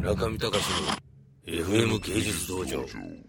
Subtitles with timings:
[0.00, 0.58] 中見隆
[1.46, 2.84] の FM 芸術道場。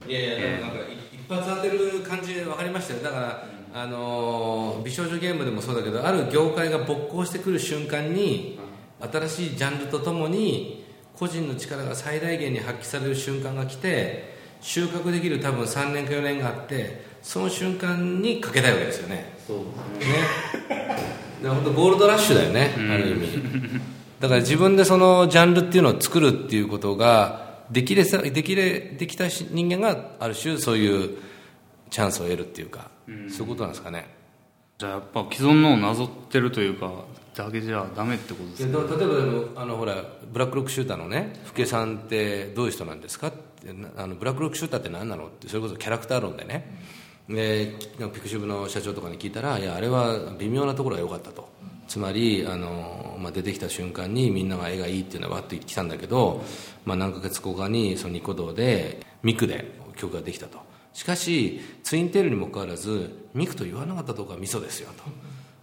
[0.07, 0.77] いやいやでもなんか
[1.11, 2.99] 一発当てる感じで分かりましたよ。
[3.01, 8.57] だから、あのー美少女ゲームでもそうだけどある業界が勃興してくる瞬間に
[8.99, 19.37] 新しいジャンルとともに個人の力が最大限に発揮される瞬間が来て収穫できる多分3年か4年があってその瞬間にかけたいわけですよね。
[19.45, 19.65] そうね。
[20.69, 20.95] だか
[21.43, 23.81] ら本当ゴールドラッシュだよね、ある意味
[24.21, 31.17] だから自分でそのジャンルっていうのを作るっていうことができれさできれできたし人間がある種そういう
[31.89, 34.07] チャンスを得るっていうか、そういうことなんですかね。
[34.77, 37.03] じゃあやっぱ既存のをなぞってるというか
[37.35, 39.95] だけじゃダメってことですでかど例えばあのほら
[40.31, 46.77] ブラックロックシューターのね「福家さんってどういう人なんですか?」ってなあのブラックロックシューターって何なのってそれこそキャラクター論でね。
[47.29, 47.75] で
[48.13, 51.49] ピクシブの社長とかに聞いたらいやあれは微妙なところが良かったと。
[51.91, 56.43] つまりあの、まあ、出てきた瞬間にみんなが絵がいいっていうのはわっと来たんだけど、
[56.85, 60.59] まあ、何ヶ月後かにそのニコ動でミクで曲ができたと。
[60.93, 64.89] しかしツインテールにもかかわらずミクと言わなかったとこがミソですよ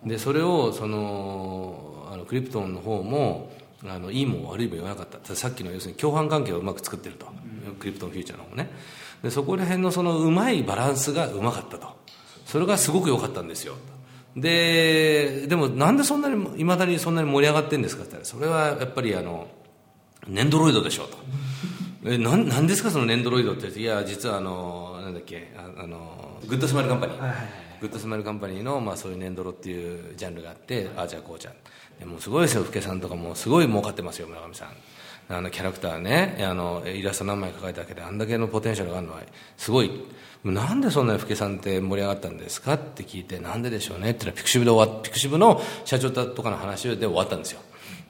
[0.02, 0.08] と。
[0.08, 3.50] でそれをそのあのクリプトンの方も
[3.86, 5.34] あのいいも悪いも言わなかった。
[5.34, 7.26] さっきの要するに共犯関係をうまく作ってると、
[7.78, 8.70] クリプトンフューチャーの方もね。
[9.22, 11.88] でそこら辺のそのうまいバランスがうまかったと。
[12.46, 13.74] それがすごく良かったんですよ。
[14.40, 19.48] ででもなんでそんなにいまだにそんなに盛り上がってるんですかって言ったらそれはやっぱりあの
[20.26, 21.16] ねんどろいどでしょうと。
[22.04, 27.34] えなんなんですかそのねんどろいどっていや実はあのなんだっけああのグッドスマイルカンパニー、
[27.80, 31.54] グッドスマイルカンパニーの、まあ、そういうネンドロっていうジャンルがあってああじゃあこうじゃん。
[31.98, 33.34] でもうすごいですよ福家さんとかも。
[33.34, 34.68] すごい儲かってますよ村上さん
[35.30, 39.20] あのキャラクターねあのイラスト何枚描いただけであんだけのポテンシャルがあるのは
[39.56, 39.90] すごい。
[40.44, 47.60] なんでそんなに福家さんって盛り上がったんですかって聞いてなんででしょうねって言ったらピクシブで終わピクシブの社長とかの話で終わったんですよ。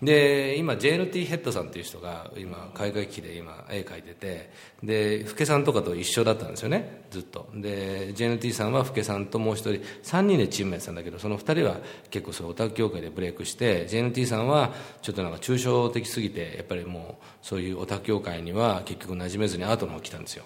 [0.02, 4.50] で今 JNT ヘッドさんっていう人が今海外機で今絵描いてて
[4.82, 7.48] で福家さんとかと一緒だったんですよねずっと。
[7.54, 11.78] で JNT さんは福家さんともう一人3人でチームやってたんだけどその2人は
[12.10, 14.72] 結構そオタク業界でブレイクして JNT さんは
[15.02, 20.44] ちょっとなんか抽象的すぎてやっぱりもうそういうオタク業界には結局馴染めずにアートの方来たんですよ。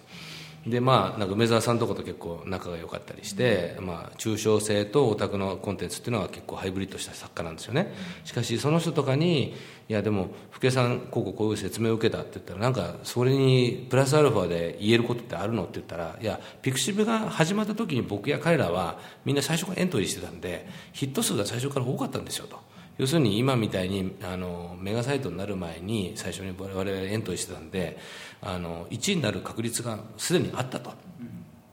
[0.67, 7.93] でまあなんか梅沢さんとかと結構仲が良かったりして、まあ、抽象性とオタクのコンテンツっていうのは結構ハイブリッドした作家なんですよね
[8.25, 9.55] しかしその人とかに
[9.89, 22.72] 「いやでも福江さんこうこうこういう説明を受けた」って言ったらなんかそれにプラスアルファで言えることってあるのって言ったら「いやピクシブが始まった時に僕や彼らはみんな最初からエントリーしてたんでヒット数が最初から多かったんですよ」と。
[23.03, 27.99] 要するに今みたいにあのメガサイトになる前に最初に我々エントリーしてたんで
[28.41, 30.93] あの1位になる確率がすでにあったと。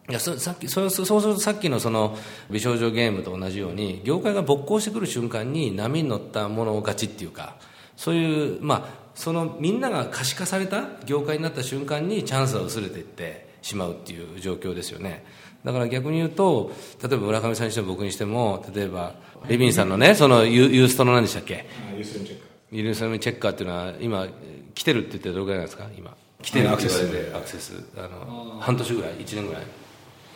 [0.09, 2.17] いやそさっきそうするとさっきのその
[2.49, 7.57] 美少女ゲームと同じように業界が勃興してくる瞬間に波に乗ったもの勝ちっていうか
[7.95, 15.23] そういうまあそのみんなが可視化された業界になった瞬間にチャンスは薄れていってしまうっていう状況ですよね。
[15.63, 16.71] だから逆に言うと
[17.03, 19.15] 例えば村上さんにしても僕にしても例えば
[19.49, 21.65] レビンさんのねそのユユーストの何でしたっけ？
[21.95, 24.27] ユーストリームチェックユーストのチェッカーっていうのは今
[24.73, 25.87] 来てるって言ってどれぐらいなんですか？
[25.97, 26.15] 今。
[26.41, 27.35] 来てるって言われて。
[27.35, 27.73] アクセス。
[27.97, 29.63] あの半年ぐらい？1年ぐらい？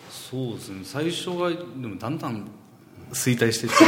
[0.10, 0.80] そうですね。
[0.84, 1.56] 最初はで
[1.88, 2.46] もだんだん
[3.14, 3.76] 衰退してって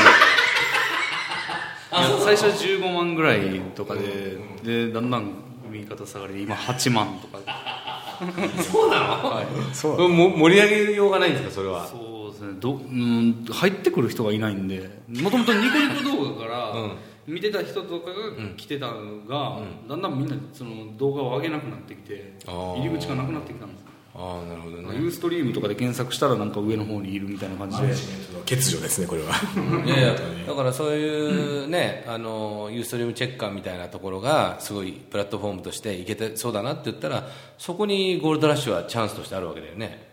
[1.91, 5.31] 最初は15万ぐらいとかで、でだんだん
[5.69, 7.39] 右肩下がりで今8万とか
[8.61, 9.75] そうなの、はい。
[9.75, 11.51] そうも盛り上げようがないんですか？
[11.51, 11.85] それは。
[11.85, 12.53] そうですね。
[12.59, 14.89] ど、うん、入ってくる人がいないんで。
[15.21, 16.73] もともとニコニコ動画から
[17.27, 18.15] 見てた人とかが
[18.55, 19.59] 来てたのが、
[19.89, 23.74] だんだんみんなその動画を上げなくなってきて入り口がなくなってきたんで。
[23.74, 23.74] すよ
[24.17, 24.95] ああなるほどね。
[24.97, 27.93] ユーストリームとかで検索したらなんか上の方にいるみたいな感じで、
[28.49, 29.33] 欠如ですねこれは。
[29.85, 30.15] いやいや
[30.47, 37.27] だからそういうね、あのユーストリームチェッカーみたいなところがすごいプラットフォームとしていけてそうだなって言ったら
[37.57, 40.07] そこにゴールドラッシュはチャンスとしてあるわけだよね。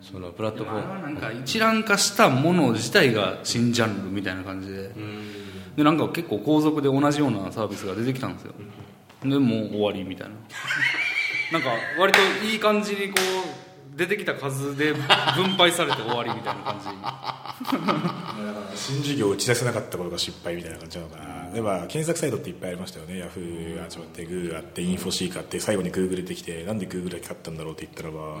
[0.00, 1.02] そのプラットフォーム。
[1.02, 4.90] なんか一覧化したもの自体が新ジャンルみたいな感じで。
[5.76, 8.54] でなんか結構後続で同じようなサービスが出てきたんですよ。
[9.22, 10.34] でもう終わりみたいな
[11.52, 13.14] なんか割といい感じにこ
[13.94, 15.02] う出てきた数で分
[15.56, 16.86] 配されて終わりみたいな感じ
[18.74, 21.38] 新事業を打ち出せなかったことが失敗みたいな感じなのかな。
[21.52, 23.18] 例えば検索サイトっていっぱいありましたよね。
[23.18, 28.36] ヤフーが始まってグーあってインフォシーカーって最後にグーグル出てきてなんでグーグルだけ買ったんだろうって言ったらば、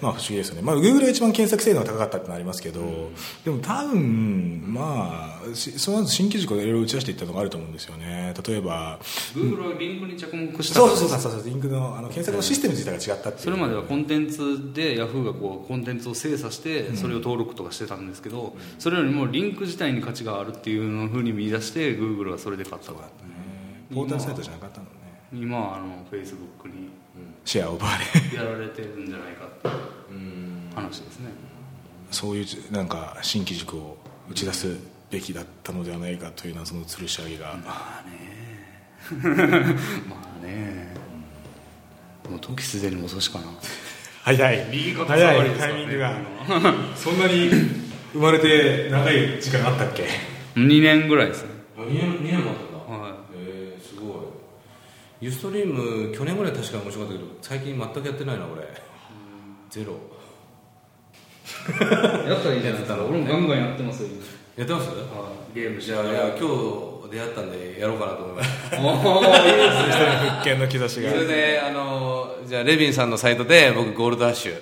[0.00, 0.62] まあ不思議ですよね。
[0.62, 3.10] まあグーグルが一番検索精度が高かったってのはありますけど、
[3.44, 8.34] でも多分まあしその後新規軸をいろいろ打ち出していったのがあると思うんですよね。
[8.46, 8.98] 例えば
[9.34, 10.74] Google はリンクに着目した。
[10.74, 13.44] そうそうそうそうそうリンクのあの検索のシステム自体が違ったっていう。
[13.44, 18.35] それまではコンテンツでヤフーがこうコンテンツを精査してそれを登録とかしてたんですけど、
[18.78, 22.96] それよりもリンク自体に価値があるっていうのふうに見出してグーグルはそれで買ったと。
[23.94, 24.90] ポータルサイトじゃなかったのね。
[25.32, 26.88] 今はあのフェイスブックに
[27.44, 27.92] シェアを奪わ
[28.32, 31.30] れやられてるんじゃないかっていう話ですね。
[32.10, 33.96] そういうなんか新機軸を
[34.30, 34.76] 打ち出す
[35.10, 38.36] べきだったのではないかという謎の吊るし上げが、まあね。
[40.08, 40.94] まあね。
[42.28, 43.44] もう時すでに遅しかな。
[44.22, 44.66] 早い。
[44.70, 45.36] 右肩早い。
[45.36, 45.72] 下がりですかね。
[45.72, 46.18] タイミングが。
[46.96, 47.85] そんなに
[48.16, 50.04] 生まれて長い時間あったっけ
[50.56, 51.50] ？2年ぐらいですね。
[51.76, 52.78] あ2年 ,2 年もあったんだ。
[53.08, 54.16] はえー、すごい。
[55.20, 58.62] ユーストリーム去年ぐらい確か面白かったけど最近全くやってないな俺。
[59.68, 59.92] ゼロ。
[59.92, 59.96] い
[62.30, 62.94] やったらいいじゃないですか。
[63.04, 64.08] 俺もガンガンやってますよ
[64.56, 64.88] やってます？
[65.54, 68.50] ゲームしじゃあいや今日出会ったんでやろうかなと思います。
[68.80, 70.06] おーいいですね。
[70.32, 71.10] 復権の兆しが。
[71.10, 74.54] それであのじゃあレビンさんのサイトで僕ゴールドアッシュ。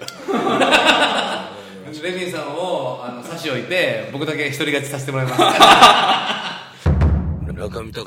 [2.03, 2.64] レビンさんを
[3.45, 6.89] し置いて僕だけ一人勝ちさせてもらいます。
[7.53, 8.07] 中見隆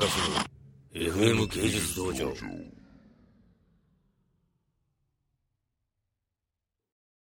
[0.92, 2.32] FM 芸術道場。